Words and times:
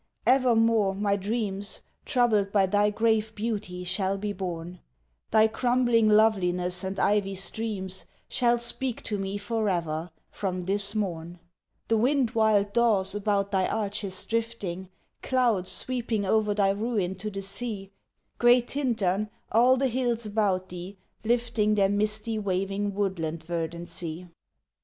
evermore 0.25 0.95
my 0.95 1.15
dreams 1.15 1.81
Troubled 2.05 2.51
by 2.51 2.65
thy 2.65 2.89
grave 2.89 3.35
beauty 3.35 3.83
shall 3.83 4.17
be 4.17 4.33
born; 4.33 4.79
Thy 5.29 5.47
crumbling 5.47 6.09
loveliness 6.09 6.83
and 6.83 6.99
ivy 6.99 7.35
streams 7.35 8.05
Shall 8.27 8.57
speak 8.57 9.03
to 9.03 9.19
me 9.19 9.37
for 9.37 9.69
ever, 9.69 10.09
from 10.31 10.61
this 10.61 10.95
morn; 10.95 11.37
The 11.87 11.97
wind 11.97 12.31
wild 12.31 12.73
daws 12.73 13.13
about 13.13 13.51
thy 13.51 13.67
arches 13.67 14.25
drifting, 14.25 14.89
Clouds 15.21 15.69
sweeping 15.69 16.25
o'er 16.25 16.55
thy 16.55 16.71
ruin 16.71 17.13
to 17.17 17.29
the 17.29 17.43
sea, 17.43 17.91
Gray 18.39 18.61
Tintern, 18.63 19.29
all 19.51 19.77
the 19.77 19.85
hills 19.87 20.25
about 20.25 20.69
thee, 20.69 20.97
lifting 21.23 21.75
Their 21.75 21.89
misty 21.89 22.39
waving 22.39 22.95
woodland 22.95 23.43
verdancy! 23.43 24.29